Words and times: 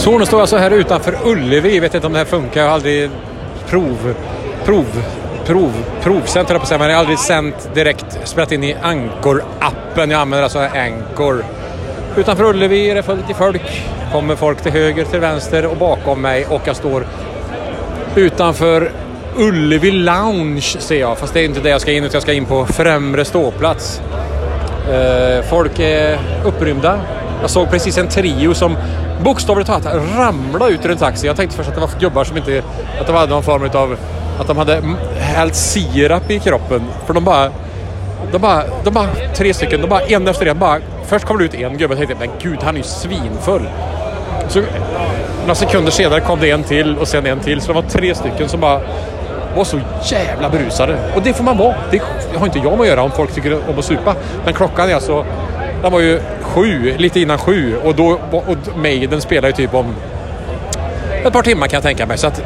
Så 0.00 0.18
nu 0.18 0.26
står 0.26 0.40
jag 0.40 0.48
så 0.48 0.56
här 0.56 0.70
utanför 0.70 1.18
Ullevi. 1.24 1.74
Jag 1.74 1.80
vet 1.80 1.94
inte 1.94 2.06
om 2.06 2.12
det 2.12 2.18
här 2.18 2.26
funkar. 2.26 2.60
Jag 2.60 2.68
har 2.68 2.74
aldrig 2.74 3.10
prov, 3.68 4.14
prov, 4.64 5.02
prov, 5.46 5.72
provsänt 6.02 6.48
höll 6.48 6.54
jag 6.54 6.60
på 6.60 6.62
att 6.62 6.68
säga. 6.68 6.78
Men 6.78 6.88
jag 6.88 6.96
har 6.96 7.00
aldrig 7.00 7.18
sänt 7.18 7.70
direkt, 7.74 8.18
spelat 8.24 8.52
in 8.52 8.64
i 8.64 8.76
Anchor-appen. 8.82 10.10
Jag 10.10 10.12
använder 10.12 10.42
alltså 10.42 10.58
Anchor. 10.58 11.44
Utanför 12.16 12.44
Ullevi 12.44 12.90
är 12.90 12.94
det 12.94 13.02
fullt 13.02 13.30
i 13.30 13.34
folk. 13.34 13.82
Kommer 14.12 14.36
folk 14.36 14.62
till 14.62 14.72
höger, 14.72 15.04
till 15.04 15.20
vänster 15.20 15.66
och 15.66 15.76
bakom 15.76 16.20
mig. 16.20 16.46
Och 16.46 16.62
jag 16.64 16.76
står 16.76 17.06
utanför 18.16 18.92
Ullevi 19.36 19.90
Lounge 19.90 20.76
ser 20.78 21.00
jag. 21.00 21.18
Fast 21.18 21.34
det 21.34 21.40
är 21.40 21.44
inte 21.44 21.60
det 21.60 21.70
jag 21.70 21.80
ska 21.80 21.92
in 21.92 22.04
utan 22.04 22.14
jag 22.14 22.22
ska 22.22 22.32
in 22.32 22.44
på 22.44 22.66
främre 22.66 23.24
ståplats. 23.24 24.00
Eh, 24.90 25.44
folk 25.50 25.78
är 25.78 26.18
upprymda. 26.44 27.00
Jag 27.40 27.50
såg 27.50 27.70
precis 27.70 27.98
en 27.98 28.08
trio 28.08 28.54
som 28.54 28.76
bokstavligt 29.24 29.66
talat 29.66 29.86
ramlade 30.16 30.72
ut 30.72 30.84
ur 30.84 30.90
en 30.90 30.96
taxi. 30.96 31.26
Jag 31.26 31.36
tänkte 31.36 31.56
först 31.56 31.68
att 31.68 31.74
det 31.74 31.80
var 31.80 31.90
gubbar 32.00 32.24
som 32.24 32.36
inte... 32.36 32.62
Att 33.00 33.06
de 33.06 33.16
hade 33.16 33.32
någon 33.32 33.42
form 33.42 33.70
av... 33.74 33.96
Att 34.40 34.46
de 34.46 34.56
hade 34.56 34.82
hällt 35.18 35.54
sirap 35.54 36.30
i 36.30 36.38
kroppen. 36.38 36.82
För 37.06 37.14
de 37.14 37.24
bara... 37.24 37.50
De 38.32 38.38
bara, 38.38 38.64
de 38.84 38.94
bara 38.94 39.06
tre 39.34 39.54
stycken, 39.54 39.80
de 39.80 39.86
bara 39.86 40.00
en 40.00 40.28
efter 40.28 40.46
en. 40.46 40.58
Bara, 40.58 40.78
först 41.06 41.24
kommer 41.24 41.38
det 41.38 41.44
ut 41.44 41.54
en 41.54 41.78
gubbe 41.78 41.94
och 41.94 41.98
tänkte 41.98 42.16
men 42.26 42.28
gud 42.42 42.58
han 42.62 42.74
är 42.74 42.78
ju 42.78 42.84
svinfull. 42.84 43.68
Så 44.48 44.62
några 45.40 45.54
sekunder 45.54 45.90
senare 45.90 46.20
kom 46.20 46.40
det 46.40 46.50
en 46.50 46.62
till 46.62 46.98
och 46.98 47.08
sen 47.08 47.26
en 47.26 47.40
till. 47.40 47.60
Så 47.60 47.66
det 47.66 47.74
var 47.74 47.82
tre 47.82 48.14
stycken 48.14 48.48
som 48.48 48.60
bara 48.60 48.80
var 49.56 49.64
så 49.64 49.80
jävla 50.04 50.50
berusade. 50.50 50.96
Och 51.16 51.22
det 51.22 51.32
får 51.32 51.44
man 51.44 51.58
vara. 51.58 51.74
Det 51.90 52.02
har 52.38 52.46
inte 52.46 52.58
jag 52.58 52.72
med 52.72 52.80
att 52.80 52.86
göra 52.86 53.02
om 53.02 53.10
folk 53.10 53.34
tycker 53.34 53.54
om 53.68 53.78
att 53.78 53.84
supa. 53.84 54.14
Men 54.44 54.54
klockan 54.54 54.90
är 54.90 54.94
alltså... 54.94 55.24
Den 55.82 55.92
var 55.92 56.00
ju 56.00 56.20
sju, 56.42 56.94
lite 56.98 57.20
innan 57.20 57.38
sju. 57.38 57.76
Och, 57.84 57.94
då, 57.94 58.18
och 58.30 58.56
Maiden 58.76 59.20
spelar 59.20 59.48
ju 59.48 59.54
typ 59.54 59.74
om 59.74 59.94
ett 61.24 61.32
par 61.32 61.42
timmar 61.42 61.66
kan 61.66 61.76
jag 61.76 61.82
tänka 61.82 62.06
mig. 62.06 62.18
Så 62.18 62.26
att 62.26 62.42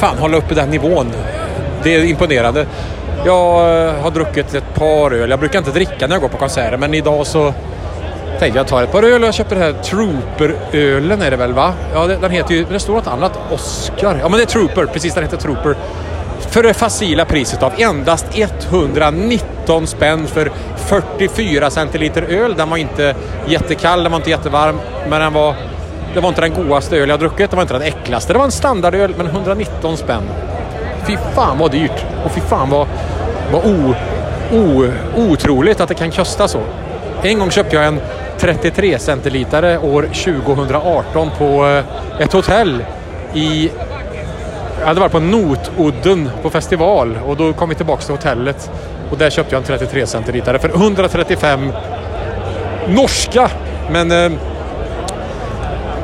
fan 0.00 0.18
hålla 0.18 0.36
uppe 0.36 0.54
den 0.54 0.70
nivån. 0.70 1.12
Det 1.82 1.94
är 1.94 2.04
imponerande. 2.04 2.66
Jag 3.24 3.86
eh, 3.86 3.94
har 4.02 4.10
druckit 4.10 4.54
ett 4.54 4.74
par 4.74 5.12
öl. 5.12 5.30
Jag 5.30 5.38
brukar 5.38 5.58
inte 5.58 5.70
dricka 5.70 6.06
när 6.06 6.14
jag 6.14 6.22
går 6.22 6.28
på 6.28 6.36
konserter 6.36 6.76
men 6.76 6.94
idag 6.94 7.26
så 7.26 7.54
tänkte 8.38 8.58
jag 8.58 8.66
ta 8.66 8.82
ett 8.82 8.92
par 8.92 9.02
öl 9.02 9.22
och 9.22 9.26
jag 9.26 9.34
köpte 9.34 9.54
den 9.54 9.64
här 9.64 9.82
Trooper-ölen 9.82 11.22
är 11.22 11.30
det 11.30 11.36
väl 11.36 11.52
va? 11.52 11.72
Ja, 11.94 12.06
den 12.06 12.30
heter 12.30 12.54
ju, 12.54 12.62
men 12.62 12.72
det 12.72 12.80
står 12.80 12.94
något 12.94 13.06
annat, 13.06 13.38
Oscar. 13.50 14.18
Ja 14.20 14.28
men 14.28 14.32
det 14.32 14.42
är 14.42 14.46
Trooper, 14.46 14.86
precis 14.86 15.14
den 15.14 15.22
heter 15.22 15.36
Trooper. 15.36 15.76
För 16.50 16.62
det 16.62 16.74
facila 16.74 17.24
priset 17.24 17.62
av 17.62 17.72
endast 17.78 18.26
119 18.34 19.86
spänn 19.86 20.26
för 20.26 20.50
44 20.76 21.70
centiliter 21.70 22.22
öl. 22.22 22.54
Den 22.56 22.70
var 22.70 22.76
inte 22.76 23.14
jättekall, 23.46 24.02
den 24.02 24.12
var 24.12 24.18
inte 24.18 24.30
jättevarm, 24.30 24.76
men 25.08 25.20
den 25.20 25.32
var, 25.32 25.54
det 26.14 26.20
var 26.20 26.28
inte 26.28 26.40
den 26.40 26.54
godaste 26.54 26.96
öl 26.96 27.08
jag 27.08 27.20
druckit. 27.20 27.50
Det 27.50 27.56
var 27.56 27.62
inte 27.62 27.74
den 27.74 27.82
äckligaste. 27.82 28.32
Det 28.32 28.38
var 28.38 28.46
en 28.46 28.52
standardöl, 28.52 29.14
men 29.16 29.26
119 29.26 29.96
spänn. 29.96 30.22
Fy 31.06 31.16
fan 31.34 31.58
vad 31.58 31.70
dyrt! 31.70 32.04
Och 32.24 32.32
fy 32.32 32.40
fan 32.40 32.70
vad, 32.70 32.88
vad 33.52 33.64
o, 33.64 33.94
o, 34.52 34.84
otroligt 35.16 35.80
att 35.80 35.88
det 35.88 35.94
kan 35.94 36.10
kosta 36.10 36.48
så. 36.48 36.60
En 37.22 37.38
gång 37.38 37.50
köpte 37.50 37.76
jag 37.76 37.86
en 37.86 38.00
33 38.38 38.98
centilitare 38.98 39.78
år 39.78 40.02
2018 40.02 41.30
på 41.38 41.66
eh, 41.66 42.22
ett 42.22 42.32
hotell 42.32 42.84
i... 43.34 43.70
Jag 44.80 44.86
hade 44.86 45.00
varit 45.00 45.12
på 45.12 45.20
Notodden 45.20 46.30
på 46.42 46.50
festival 46.50 47.18
och 47.26 47.36
då 47.36 47.52
kom 47.52 47.68
vi 47.68 47.74
tillbaka 47.74 48.02
till 48.02 48.14
hotellet 48.14 48.70
och 49.10 49.18
där 49.18 49.30
köpte 49.30 49.54
jag 49.54 49.60
en 49.60 49.66
33 49.66 50.06
centilitare 50.06 50.58
för 50.58 50.68
135 50.68 51.72
norska. 52.88 53.50
Men 53.90 54.10
eh, 54.12 54.30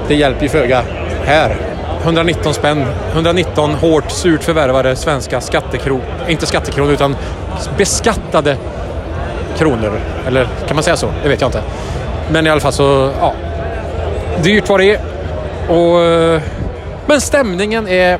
det 0.08 0.14
hjälper 0.14 0.42
ju 0.42 0.48
föga 0.48 0.82
här. 1.24 1.56
119 2.02 2.54
spänn. 2.54 2.84
119 3.12 3.74
hårt 3.74 4.10
surt 4.10 4.42
förvärvade 4.42 4.96
svenska 4.96 5.40
skattekronor. 5.40 6.04
Inte 6.28 6.46
skattekronor 6.46 6.92
utan 6.92 7.16
beskattade 7.78 8.56
kronor. 9.58 10.00
Eller 10.26 10.48
kan 10.66 10.76
man 10.76 10.82
säga 10.82 10.96
så? 10.96 11.12
Det 11.22 11.28
vet 11.28 11.40
jag 11.40 11.48
inte. 11.48 11.62
Men 12.30 12.46
i 12.46 12.50
alla 12.50 12.60
fall 12.60 12.72
så, 12.72 13.10
ja. 13.20 13.34
Dyrt 14.42 14.68
var 14.68 14.78
det 14.78 14.94
är. 14.94 15.00
Och, 15.68 16.02
eh, 16.02 16.40
men 17.06 17.20
stämningen 17.20 17.88
är 17.88 18.18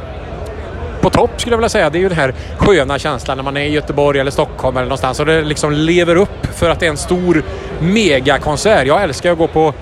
på 1.07 1.11
topp 1.11 1.31
skulle 1.37 1.53
jag 1.53 1.59
vilja 1.59 1.69
säga. 1.69 1.91
Det 1.91 1.99
är 1.99 2.01
ju 2.01 2.09
den 2.09 2.19
här 2.19 2.35
sköna 2.57 2.99
känslan 2.99 3.37
när 3.37 3.45
man 3.45 3.57
är 3.57 3.65
i 3.65 3.69
Göteborg 3.69 4.21
eller 4.21 4.31
Stockholm 4.31 4.77
eller 4.77 4.87
någonstans 4.87 5.21
och 5.21 5.27
det 5.27 5.43
liksom 5.43 5.73
lever 5.73 6.17
upp 6.17 6.47
för 6.55 6.71
att 6.71 6.81
det 6.81 6.87
är 6.87 6.91
en 6.91 6.97
stor 6.97 7.43
megakonsert. 7.81 8.87
Jag 8.87 9.03
älskar 9.03 9.33
att 9.33 9.39
gå 9.39 9.47
på 9.47 9.75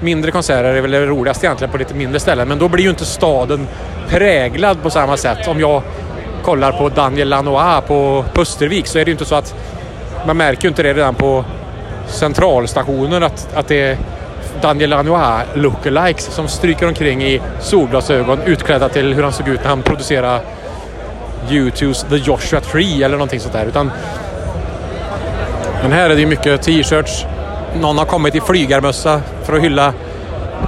mindre 0.00 0.30
konserter, 0.30 0.72
det 0.72 0.78
är 0.78 0.82
väl 0.82 0.90
det 0.90 1.06
roligaste 1.06 1.46
egentligen 1.46 1.72
på 1.72 1.78
lite 1.78 1.94
mindre 1.94 2.20
ställen. 2.20 2.48
Men 2.48 2.58
då 2.58 2.68
blir 2.68 2.84
ju 2.84 2.90
inte 2.90 3.04
staden 3.04 3.68
präglad 4.08 4.82
på 4.82 4.90
samma 4.90 5.16
sätt. 5.16 5.48
Om 5.48 5.60
jag 5.60 5.82
kollar 6.42 6.72
på 6.72 6.88
Daniel 6.88 7.28
Lanois 7.28 7.84
på 7.86 8.24
Pustervik 8.34 8.86
så 8.86 8.98
är 8.98 9.04
det 9.04 9.08
ju 9.08 9.14
inte 9.14 9.24
så 9.24 9.34
att 9.34 9.54
man 10.26 10.36
märker 10.36 10.62
ju 10.62 10.68
inte 10.68 10.82
det 10.82 10.94
redan 10.94 11.14
på 11.14 11.44
centralstationen 12.06 13.22
att, 13.22 13.48
att 13.54 13.68
det 13.68 13.80
är 13.80 13.98
Daniel 14.62 14.90
Lanois 14.90 15.46
lookalikes 15.54 16.24
som 16.24 16.48
stryker 16.48 16.88
omkring 16.88 17.22
i 17.22 17.40
solglasögon 17.60 18.42
utklädda 18.42 18.88
till 18.88 19.14
hur 19.14 19.22
han 19.22 19.32
såg 19.32 19.48
ut 19.48 19.60
när 19.62 19.68
han 19.68 19.82
producerade 19.82 20.40
U2's 21.48 22.08
The 22.08 22.16
Joshua 22.16 22.60
Tree 22.60 23.02
eller 23.02 23.16
någonting 23.16 23.40
sånt 23.40 23.52
där. 23.52 23.66
Utan, 23.66 23.90
men 25.82 25.92
här 25.92 26.10
är 26.10 26.14
det 26.14 26.20
ju 26.20 26.26
mycket 26.26 26.62
t-shirts. 26.62 27.26
Någon 27.80 27.98
har 27.98 28.04
kommit 28.04 28.34
i 28.34 28.40
flygarmössa 28.40 29.22
för 29.42 29.56
att 29.56 29.62
hylla 29.62 29.92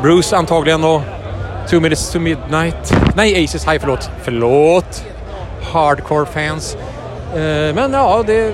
Bruce 0.02 0.36
antagligen 0.36 0.84
och 0.84 1.02
Two 1.70 1.80
Minutes 1.80 2.12
to 2.12 2.18
Midnight. 2.18 2.94
Nej, 3.14 3.44
Aces 3.44 3.68
High, 3.68 3.78
förlåt. 3.80 4.10
Förlåt! 4.22 5.04
Hardcore 5.72 6.26
fans. 6.26 6.76
Eh, 7.34 7.74
men 7.74 7.92
ja, 7.92 8.24
det... 8.26 8.52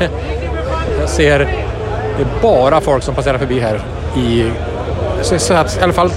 Jag 1.00 1.08
ser... 1.08 1.38
Det 1.38 2.22
är 2.22 2.42
bara 2.42 2.80
folk 2.80 3.02
som 3.02 3.14
passerar 3.14 3.38
förbi 3.38 3.60
här 3.60 3.80
i... 4.16 4.50
Så 5.22 5.54
att 5.54 5.78
i 5.78 5.82
alla 5.82 5.92
fall 5.92 6.10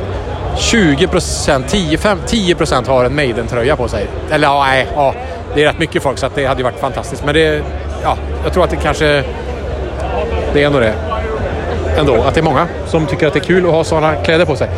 20 0.57 1.07
procent, 1.07 1.67
10, 1.67 1.97
10 2.27 2.55
procent 2.55 2.87
har 2.87 3.05
en 3.05 3.15
Maiden-tröja 3.15 3.75
på 3.75 3.87
sig. 3.87 4.07
Eller 4.31 4.47
ja, 4.47 4.63
nej, 4.63 4.87
ja, 4.95 5.13
det 5.55 5.63
är 5.63 5.67
rätt 5.67 5.79
mycket 5.79 6.03
folk 6.03 6.17
så 6.17 6.25
att 6.25 6.35
det 6.35 6.45
hade 6.45 6.59
ju 6.59 6.63
varit 6.63 6.79
fantastiskt. 6.79 7.25
Men 7.25 7.33
det, 7.33 7.63
ja, 8.03 8.17
jag 8.43 8.53
tror 8.53 8.63
att 8.63 8.69
det 8.69 8.75
kanske... 8.75 9.23
Det 10.53 10.63
är 10.63 10.67
ändå 10.67 10.79
det. 10.79 10.93
Ändå, 11.97 12.15
att 12.15 12.33
det 12.33 12.39
är 12.39 12.43
många 12.43 12.67
som 12.87 13.05
tycker 13.05 13.27
att 13.27 13.33
det 13.33 13.39
är 13.39 13.43
kul 13.43 13.65
att 13.65 13.71
ha 13.71 13.83
sådana 13.83 14.15
kläder 14.15 14.45
på 14.45 14.55
sig. 14.55 14.69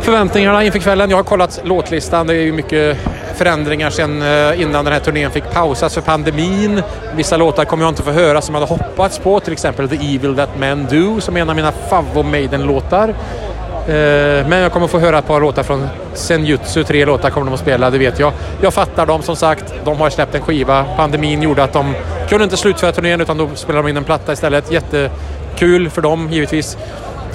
Förväntningarna 0.00 0.64
inför 0.64 0.78
kvällen. 0.78 1.10
Jag 1.10 1.16
har 1.16 1.24
kollat 1.24 1.60
låtlistan. 1.64 2.26
Det 2.26 2.34
är 2.34 2.40
ju 2.40 2.52
mycket 2.52 2.98
förändringar 3.34 3.90
sen 3.90 4.22
eh, 4.22 4.60
innan 4.60 4.84
den 4.84 4.92
här 4.92 5.00
turnén 5.00 5.30
fick 5.30 5.50
pausas 5.52 5.94
för 5.94 6.00
pandemin. 6.00 6.82
Vissa 7.16 7.36
låtar 7.36 7.64
kommer 7.64 7.84
jag 7.84 7.90
inte 7.90 8.02
få 8.02 8.10
höra 8.10 8.40
som 8.40 8.54
jag 8.54 8.62
hade 8.62 8.74
hoppats 8.74 9.18
på. 9.18 9.40
Till 9.40 9.52
exempel 9.52 9.88
The 9.88 10.14
Evil 10.14 10.36
That 10.36 10.50
Men 10.58 10.86
Do 10.86 11.20
som 11.20 11.36
är 11.36 11.40
en 11.40 11.50
av 11.50 11.56
mina 11.56 11.72
favvo 11.72 12.22
Maiden-låtar. 12.22 13.08
Eh, 13.08 14.48
men 14.48 14.52
jag 14.52 14.72
kommer 14.72 14.86
få 14.86 14.98
höra 14.98 15.18
ett 15.18 15.26
par 15.26 15.40
låtar 15.40 15.62
från 15.62 15.88
Senjutsu. 16.14 16.84
Tre 16.84 17.04
låtar 17.04 17.30
kommer 17.30 17.46
de 17.46 17.54
att 17.54 17.60
spela, 17.60 17.90
det 17.90 17.98
vet 17.98 18.18
jag. 18.18 18.32
Jag 18.60 18.74
fattar 18.74 19.06
dem 19.06 19.22
som 19.22 19.36
sagt. 19.36 19.74
De 19.84 19.96
har 19.96 20.10
släppt 20.10 20.34
en 20.34 20.42
skiva. 20.42 20.84
Pandemin 20.96 21.42
gjorde 21.42 21.64
att 21.64 21.72
de 21.72 21.94
kunde 22.28 22.44
inte 22.44 22.56
slutföra 22.56 22.92
turnén 22.92 23.20
utan 23.20 23.38
då 23.38 23.48
spelade 23.54 23.82
de 23.86 23.90
in 23.90 23.96
en 23.96 24.04
platta 24.04 24.32
istället. 24.32 24.72
Jättekul 24.72 25.90
för 25.90 26.02
dem 26.02 26.28
givetvis. 26.30 26.76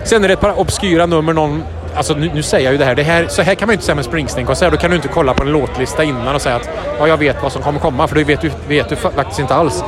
Sen 0.04 0.24
är 0.24 0.28
det 0.28 0.34
ett 0.34 0.40
par 0.40 0.60
obskyra 0.60 1.06
nummer. 1.06 1.34
Någon 1.34 1.64
Alltså 1.96 2.14
nu, 2.14 2.32
nu, 2.34 2.44
säger 2.44 2.66
jag 2.66 2.72
ju 2.72 2.78
det 2.78 2.86
här, 2.86 2.96
det 2.96 3.04
här, 3.04 3.28
så 3.28 3.42
här 3.42 3.56
kan 3.56 3.68
man 3.68 3.74
ju 3.74 3.76
inte 3.76 3.86
säga 3.86 3.96
med 3.96 4.06
Springsteen-konsert. 4.06 4.72
Då 4.72 4.78
kan 4.78 4.90
du 4.90 4.96
inte 4.96 5.08
kolla 5.08 5.34
på 5.34 5.44
en 5.44 5.52
låtlista 5.52 6.04
innan 6.04 6.36
och 6.36 6.42
säga 6.42 6.56
att 6.56 6.70
ja, 7.00 7.08
jag 7.08 7.18
vet 7.18 7.44
vad 7.44 7.52
som 7.52 7.62
kommer 7.62 7.80
komma, 7.80 8.08
för 8.08 8.16
det 8.16 8.24
vet 8.24 8.42
du, 8.42 8.52
vet 8.68 8.90
du 8.90 8.96
faktiskt 8.96 9.40
inte 9.40 9.56
alls. 9.56 9.84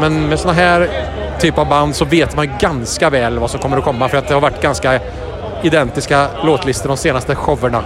Men 0.00 0.28
med 0.28 0.38
såna 0.38 0.52
här 0.52 0.88
typ 1.40 1.58
av 1.58 1.68
band 1.68 1.94
så 1.94 2.04
vet 2.04 2.36
man 2.36 2.44
ju 2.44 2.50
ganska 2.58 3.10
väl 3.10 3.38
vad 3.38 3.50
som 3.50 3.60
kommer 3.60 3.76
att 3.76 3.84
komma 3.84 4.08
för 4.08 4.18
att 4.18 4.28
det 4.28 4.34
har 4.34 4.40
varit 4.40 4.62
ganska 4.62 5.00
identiska 5.62 6.26
låtlistor 6.44 6.88
de 6.88 6.96
senaste 6.96 7.34
showerna. 7.34 7.82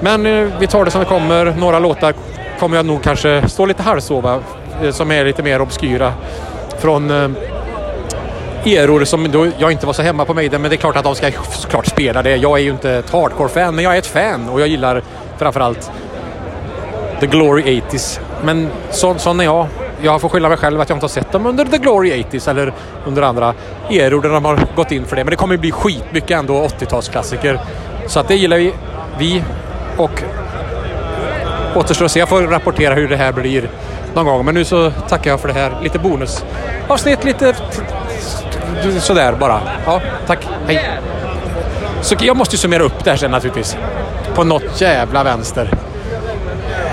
Men 0.00 0.26
eh, 0.26 0.48
vi 0.60 0.66
tar 0.66 0.84
det 0.84 0.90
som 0.90 1.00
det 1.00 1.06
kommer. 1.06 1.54
Några 1.58 1.78
låtar 1.78 2.14
kommer 2.58 2.76
jag 2.76 2.86
nog 2.86 3.02
kanske 3.02 3.48
stå 3.48 3.66
lite 3.66 3.82
halvsova 3.82 4.40
eh, 4.82 4.90
som 4.90 5.10
är 5.10 5.24
lite 5.24 5.42
mer 5.42 5.60
obskyra 5.60 6.12
från 6.78 7.10
eh, 7.10 7.30
eror 8.64 9.04
som 9.04 9.30
då 9.30 9.46
jag 9.58 9.72
inte 9.72 9.86
var 9.86 9.92
så 9.92 10.02
hemma 10.02 10.24
på 10.24 10.34
Maiden, 10.34 10.62
men 10.62 10.70
det 10.70 10.74
är 10.74 10.78
klart 10.78 10.96
att 10.96 11.04
de 11.04 11.14
ska 11.14 11.30
såklart 11.50 11.86
spela 11.86 12.22
det. 12.22 12.36
Jag 12.36 12.58
är 12.58 12.62
ju 12.62 12.70
inte 12.70 12.90
ett 12.90 13.10
hardcore-fan, 13.10 13.74
men 13.74 13.84
jag 13.84 13.94
är 13.94 13.98
ett 13.98 14.06
fan 14.06 14.48
och 14.48 14.60
jag 14.60 14.68
gillar 14.68 15.02
framförallt 15.38 15.90
The 17.20 17.26
Glory 17.26 17.62
80s. 17.62 18.20
Men 18.42 18.68
så, 18.90 19.14
sån 19.18 19.40
är 19.40 19.44
jag. 19.44 19.66
Jag 20.02 20.20
får 20.20 20.28
skylla 20.28 20.48
mig 20.48 20.58
själv 20.58 20.80
att 20.80 20.88
jag 20.88 20.96
inte 20.96 21.04
har 21.04 21.08
sett 21.08 21.32
dem 21.32 21.46
under 21.46 21.64
The 21.64 21.78
Glory 21.78 22.12
80s 22.12 22.50
eller 22.50 22.72
under 23.06 23.22
andra 23.22 23.54
eror 23.90 24.22
där 24.22 24.28
de 24.28 24.44
har 24.44 24.58
gått 24.76 24.92
in 24.92 25.04
för 25.04 25.16
det. 25.16 25.24
Men 25.24 25.30
det 25.30 25.36
kommer 25.36 25.54
ju 25.54 25.58
bli 25.58 25.70
skitmycket 25.70 26.30
ändå 26.30 26.66
80-talsklassiker. 26.66 27.58
Så 28.06 28.20
att 28.20 28.28
det 28.28 28.34
gillar 28.34 28.56
vi. 28.56 28.72
Vi 29.18 29.42
och 29.96 30.22
återstår 31.74 32.04
att 32.04 32.12
se. 32.12 32.18
Jag 32.18 32.28
får 32.28 32.42
rapportera 32.42 32.94
hur 32.94 33.08
det 33.08 33.16
här 33.16 33.32
blir 33.32 33.70
någon 34.14 34.24
gång. 34.24 34.44
Men 34.44 34.54
nu 34.54 34.64
så 34.64 34.90
tackar 34.90 35.30
jag 35.30 35.40
för 35.40 35.48
det 35.48 35.54
här. 35.54 35.72
Lite 35.82 35.98
bonusavsnitt, 35.98 37.24
lite 37.24 37.54
sådär 39.00 39.32
bara. 39.32 39.60
Ja, 39.86 40.00
tack. 40.26 40.48
Hej. 40.66 40.90
Så 42.00 42.16
jag 42.20 42.36
måste 42.36 42.54
ju 42.54 42.58
summera 42.58 42.82
upp 42.82 43.04
det 43.04 43.10
här 43.10 43.16
sen 43.16 43.30
naturligtvis. 43.30 43.76
På 44.34 44.44
något 44.44 44.80
jävla 44.80 45.24
vänster. 45.24 45.70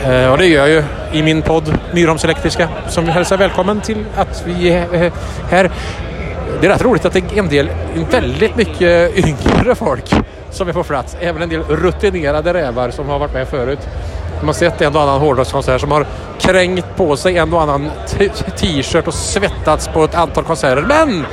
Eh, 0.06 0.32
och 0.32 0.38
det 0.38 0.46
gör 0.46 0.68
jag 0.68 0.70
ju 0.70 0.84
i 1.20 1.24
min 1.24 1.42
podd 1.42 1.78
Myrholms 1.94 2.24
Elektriska 2.24 2.70
som 2.88 3.06
hälsar 3.06 3.38
välkommen 3.38 3.82
till 3.82 4.06
att 4.16 4.44
vi 4.46 4.70
är 4.70 5.12
här. 5.50 5.72
Det 6.62 6.68
är 6.68 6.72
rätt 6.72 6.82
roligt 6.82 7.06
att 7.06 7.14
det 7.14 7.20
är 7.20 7.40
en 7.40 7.50
del 7.50 7.70
väldigt 8.12 8.56
mycket 8.56 9.18
yngre 9.18 9.76
folk 9.76 10.14
som 10.54 10.68
är 10.68 10.74
på 10.74 10.84
plats. 10.84 11.18
Även 11.20 11.42
en 11.42 11.50
del 11.50 11.64
rutinerade 11.64 12.54
rävar 12.54 12.92
som 12.92 13.10
har 13.10 13.20
varit 13.20 13.34
med 13.34 13.48
förut. 13.48 13.80
Man 14.38 14.46
har 14.46 14.54
sett 14.54 14.82
en 14.82 14.96
och 14.96 15.02
annan 15.02 15.22
hårdrockskonsert 15.22 15.82
som 15.82 15.92
har 15.92 16.06
krängt 16.40 16.96
på 16.96 17.18
sig 17.18 17.38
en 17.38 17.54
och 17.54 17.62
annan 17.62 17.92
t-shirt 18.58 19.08
och 19.08 19.14
svettats 19.14 19.88
på 19.88 20.04
ett 20.04 20.16
antal 20.16 20.44
konserter. 20.44 20.82
Men 20.82 21.26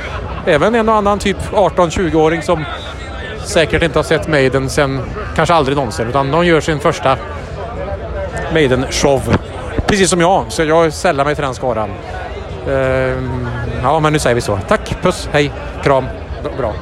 även 0.45 0.75
en 0.75 0.89
och 0.89 0.95
annan 0.95 1.19
typ 1.19 1.37
18-20-åring 1.51 2.41
som 2.41 2.65
säkert 3.45 3.83
inte 3.83 3.99
har 3.99 4.03
sett 4.03 4.27
Maiden 4.27 4.69
sen 4.69 5.01
kanske 5.35 5.53
aldrig 5.55 5.77
någonsin 5.77 6.07
utan 6.07 6.31
de 6.31 6.45
gör 6.45 6.61
sin 6.61 6.79
första 6.79 7.17
Maiden-show. 8.53 9.21
Precis 9.87 10.09
som 10.09 10.21
jag, 10.21 10.45
så 10.49 10.63
jag 10.63 10.93
sällar 10.93 11.25
mig 11.25 11.35
till 11.35 11.43
den 11.43 11.53
skaran. 11.53 11.89
Ehm, 12.69 13.47
ja, 13.83 13.99
men 13.99 14.13
nu 14.13 14.19
säger 14.19 14.35
vi 14.35 14.41
så. 14.41 14.59
Tack, 14.67 15.01
puss, 15.01 15.29
hej, 15.31 15.51
kram. 15.83 16.05
Bra. 16.57 16.73